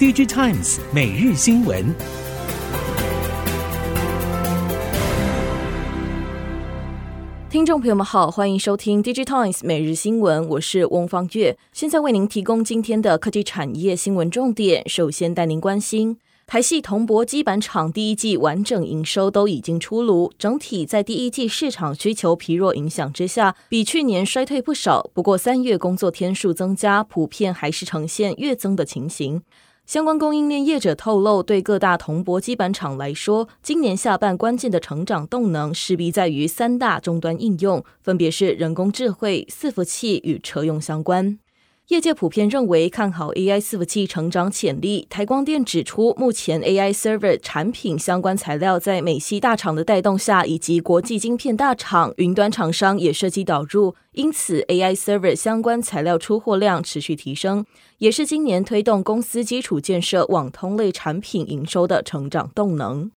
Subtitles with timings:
[0.00, 1.94] DigiTimes 每日新闻。
[7.50, 14.88] 听众朋友们好，欢迎收听 DigiTimes 每日新闻，我是翁方月，现在为您提供今天的科技产业新闻重点。
[14.88, 16.16] 首先带您关心。
[16.46, 25.10] 台系铜箔基板厂第一季完整营收都已经出炉，整体在第一季市场需求疲弱影响之下，比去年衰退不少。
[25.12, 29.42] 不过三月工作天数增加，普遍还是呈现月增的情形。
[29.90, 41.40] 相关供应链业者透露，对各大铜箔基板厂来说，今年下半关键的成长动能势必在于三大终端应用，分别是人工智慧、伺服器与车用相关。
[41.90, 45.08] 业界普遍认为看好 AI 伺服器成长潜力。
[45.10, 57.66] 台光电指出，目前 AI server 产品相关材料在美系大厂的带动下，以及国际晶片大厂、云端厂商也设计导入，因此 AI server 相关材料出货量持续提升，
[57.98, 63.10] 也是今年推动公司基础建设网通类产品营收的成长动能。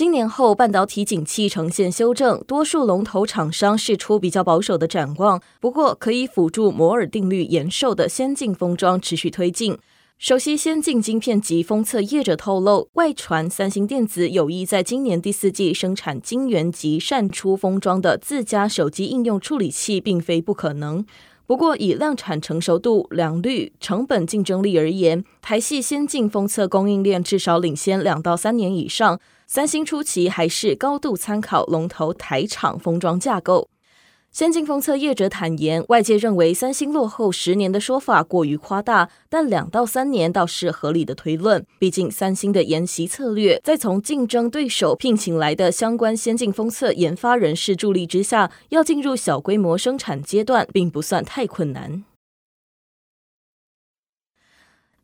[0.00, 5.42] 今年后半导体景气呈现修正，多数龙头厂商释出比较保守的展望。
[5.60, 9.76] 不过，可以辅助摩尔定律延寿的先进封装持续推进。
[10.16, 21.04] 首席先进晶片及封测业者透露，外传三星电子有意在今年第四季生产晶圆及扇出封装的自家手机应用处理器，并非不可能。
[21.50, 29.18] 不过，以量产成熟度、良率、成本竞争力而言，台系先进封测供应链至少领先两到三年以上。
[29.48, 33.68] 三星初期还是高度参考龙头台厂封装架构。
[34.32, 41.66] 先进封测业者坦言，外界认为三星落后十年的说法过于夸大，但两到三年倒是合理的推论。
[41.80, 52.04] 毕竟三星的研习策略，在从竞争对手聘请来的相关先进封测研发人士助力之下，要进入小规模生产阶段，并不算太困难。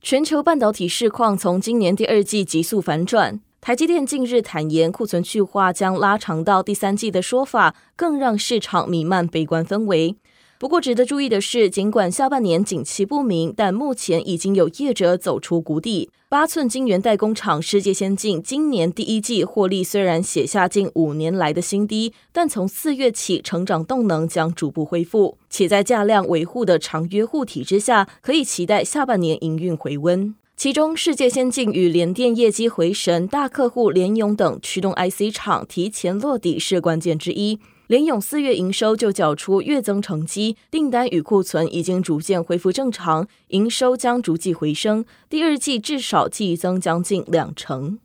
[0.00, 3.40] 全球半导体市况从今年第二季急速反转。
[3.66, 10.14] 台积电近日坦言，库存去化将拉长到第三季的说法，更让市场弥漫悲观氛围。
[10.56, 16.08] 不过，值得注意的是，尽管下半年景气不明，但目前已经有业者走出谷底。
[16.28, 30.36] 八寸晶圆代工厂世界先进今年第一季获利虽然写下近五年来的新低，但从四月起成长动能将逐步恢复，且在价量维护的长约护体之下，可以期待下半年营运回温。
[30.56, 37.60] 其中，世界先进与联电业绩回神，大客户联咏等驱动 IC 厂提前落地是关键之一。
[37.88, 47.98] 联咏四月营收就缴出月增成绩，订单与库存已经逐渐恢复正常，营收将逐季回升，第二季至少季增将近两成。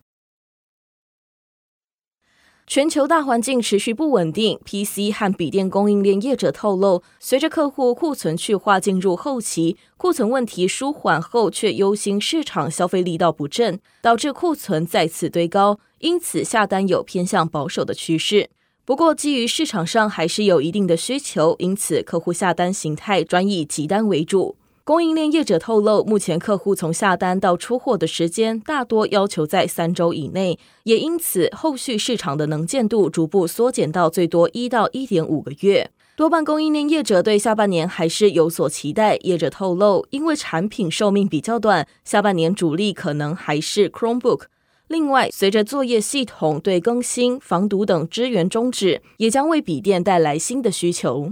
[2.74, 18.50] 全球大环境持续不稳定，PC 和笔电供应链业者透露，随着客户库存去化进入后期，库存问题舒缓后，却忧心市场消费力道不振，导致库存再次堆高，因此下单有偏向保守的趋势。
[18.86, 24.56] 不过，基于市场上还是有一定的需求，因此客户下单形态转以急单为主。
[24.84, 35.92] 供应链业者透露，目前客户从下单到出货的时间大多要求在三周以内，也因此后续市场的能见度逐步缩减到最多一到一点五个月。
[36.16, 39.18] 多半供应链业者对下半年还是有所期待。
[39.18, 44.46] 业者透露，因为产品寿命比较短，下半年主力可能还是 Chromebook。
[44.88, 51.32] 另外，随着作业系统对更新、防毒等支援终止，也将为笔电带来新的需求。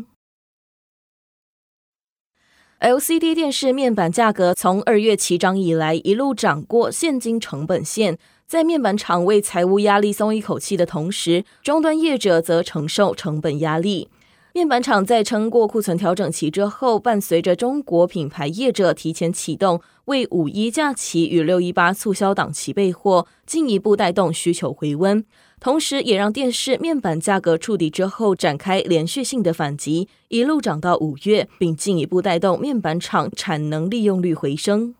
[2.79, 8.17] LCD 电视面板价格从二月起涨以来，一路涨过现金成本线。
[8.47, 14.07] 在面板厂为财务压力松一口气的同时，终端业者则承受成本压力。
[14.51, 25.23] 面板厂在撑过库存调整期之后，伴随着中国品牌业者提前启动为五一假期与六一八促销档期备货，进一步带动需求回温。
[25.59, 34.95] 同时，也让电视面板价格触底之后展开连续性的反击，一路涨到五月，并进一步带动面板厂产能利用率回升。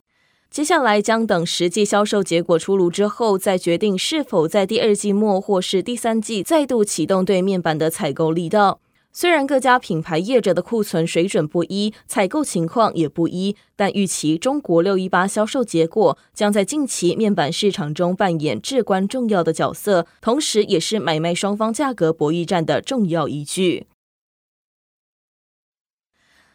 [0.51, 8.79] 接下来将等实际销售结果出炉之后，再决定是否在第二季末或是第三季再度启动对面板的采购力道。
[9.11, 23.87] 虽然各家品牌业者的库存水准不一，采购情况也不一，但预期中国六一八销售结果将在近期面板市场中扮演至关重要的角色，同时也是买卖双方价格博弈战的重要依据。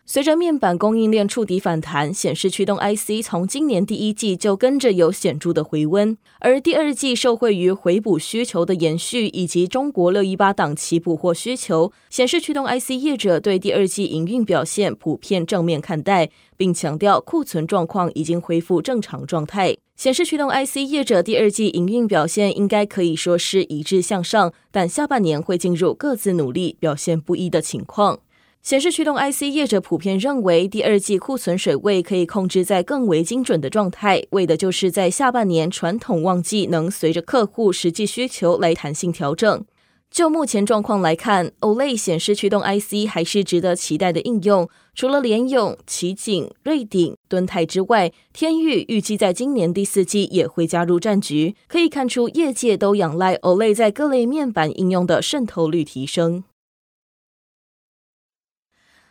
[0.07, 16.29] 随着面板供应链触底反弹，显示驱动 IC 从今年第一季就跟着有显著的回温，而第二季受惠于回补需求的延续，以及中国六一八档期补货需求，显示驱动 IC 业者对第二季营运表现普遍正面看待，
[16.59, 19.75] 并强调库存状况已经恢复正常状态。
[19.97, 28.19] 显示驱动 IC 业者第二季营运表现应该可以说是一致向上，但下半年会进入各自努力、表现不一的情况。
[28.65, 39.63] 显示驱动 IC 业者普遍认为，第二季库存水位可以控制在更为精准的状态，为的就是在下半年传统旺季能随着客户实际需求来弹性调整。
[40.11, 44.67] 就目前状况来看，OLED 显示驱动 IC 还是值得期待的应用。
[44.95, 51.55] 除了联咏、奇景、瑞鼎、敦泰之外，天钰预计在今年第四季也会加入战局。
[51.69, 56.45] 可以看出，业界都仰赖 OLED 在各类面板应用的渗透率提升。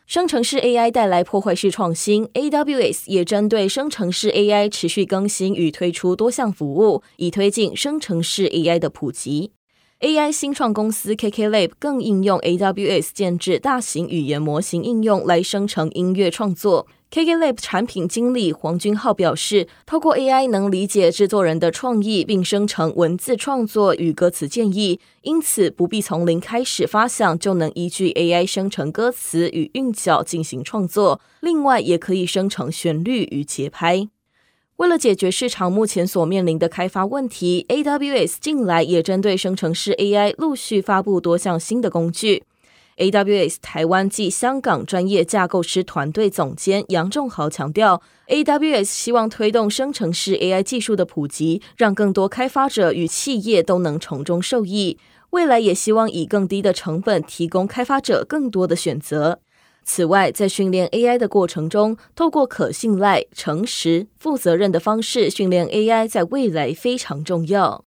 [0.06, 9.52] 生成式 AI 带来破坏式创新，AWS 也针对生成式 AI 持续更新与推出多项服务，以推进生成式 AI 的普及。
[10.02, 16.88] AI 新创公司 KKLab 更应用 AWS 建制大型语言模型应用来生成音乐创作。
[17.13, 31.21] KKLab 产品经理黄君浩表示，透过 AI 能理解制作人的创意，并生成文字创作与歌词建议，因此不必从零开始发想，就能依据 AI 生成歌词与韵脚进行创作。
[31.39, 34.09] 另外，也可以生成旋律与节拍。
[34.77, 42.42] 为了解决市场目前所面临的开发问题，AWS 近来也针对生成式 AI 陆续发布多项新的工具。
[42.98, 55.00] AWS 台湾暨香港专业架构师团队总监杨仲豪强调，AWS 希望推动生成式 AI 技术的普及，让更多开发者与企业都能从中受益。
[55.31, 59.40] 未来也希望以更低的成本提供开发者更多的选择。
[59.84, 67.84] 此外，在训练 AI 的过程中，透过可信赖、诚实、负责任的方式训练 AI，在未来非常重要。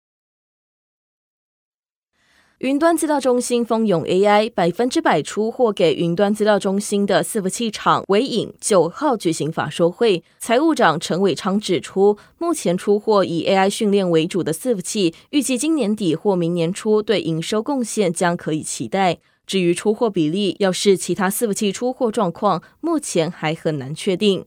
[2.66, 19.18] 云端资料中心蜂拥 AI，百分之百出货给云端资料中心的伺服器厂纬颖九号举行法说会，财务长陈伟昌指出，目前出货以 AI 训练为主的伺服器，预计今年底或明年初对营收贡献将可以期待。
[19.46, 24.44] 至于出货比例，要是其他伺服器出货状况，目前还很难确定。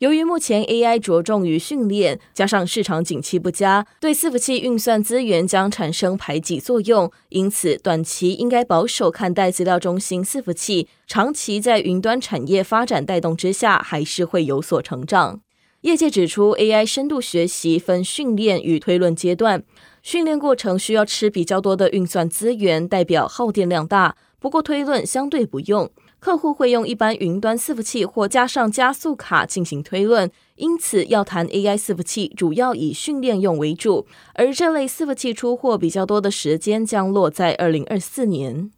[0.00, 10.86] 由于目前 AI 着重于训练，加上市场景气不佳，对伺服器运算资源将产生排挤作用，因此短期应该保守看待资料中心伺服器。
[11.06, 15.40] 长期在云端产业发展带动之下，还是会有所成长。
[15.80, 19.62] 业界指出，AI 深度学习分训练与推论阶段，
[20.02, 25.90] 训练过程需要吃比较多的运算资源，代表耗电量大；不过推论相对不用。
[26.26, 34.08] 客户会用一般云端伺服器或加上加速卡进行推论，因此要谈 AI 伺服器，主要以训练用为主。
[34.34, 38.72] 而这类伺服器出货比较多的时间将落在二零二四年。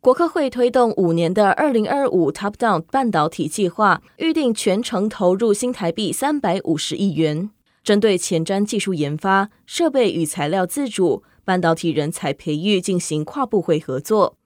[0.00, 7.50] 国科会推动五年的二零二五 Top Down 半导体计划，预定全程投入新台币三百五十亿元，
[7.84, 14.38] 针对前瞻技术研发、设备与材料自主、半导体人才培育进行跨部会合作。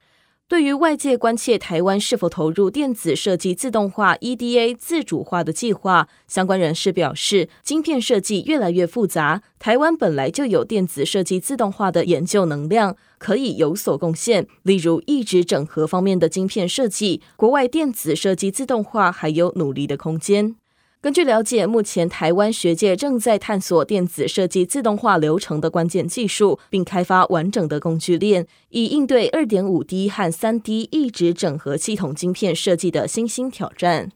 [0.53, 14.45] 对于外界关切台湾是否投入电子设计自动化 EDA 自主化的计划，相关人士表示，晶片设计越来越复杂，台湾本来就有电子设计自动化的研究能量，可以有所贡献。
[14.61, 20.55] 例如，一直整合方面的晶片设计，国外电子设计自动化还有努力的空间。
[21.03, 34.13] 根据了解，目前台湾学界正在探索电子设计自动化流程的关键技术，并开发完整的工具链，以应对二点五 D 和三 D 异质整合系统晶片设计的新兴挑战。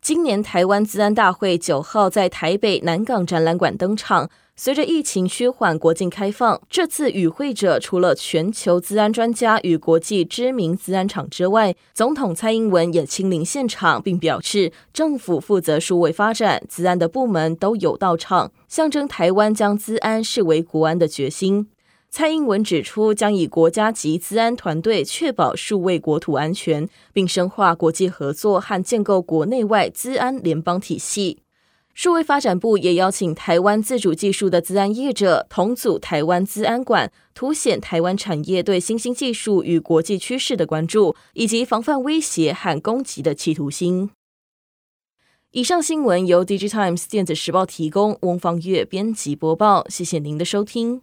[0.00, 4.28] 今年台湾资安大会九号在台北南港展览馆登场。
[4.58, 21.68] 随着疫情趋缓，国境开放，这次与会者除了全球资安专家与国际知名资安厂之外，总统蔡英文也亲临现场，并表示政府负责数位发展，资安的部门都有到场，象征台湾将资安视为国安的决心。
[22.08, 31.40] 蔡英文指出，将以国家级资安团队确保数位国土安全，并深化国际合作和建构国内外资安联邦体系。
[31.96, 44.10] 数位发展部也邀请台湾自主技术的资安业者同组台湾资安馆，凸显台湾产业对新兴技术与国际趋势的关注，以及防范威胁和攻击的企图心。
[45.52, 51.00] 以上新闻由 DigiTimes 电子时报提供，翁方月编辑播报，谢谢您的收听。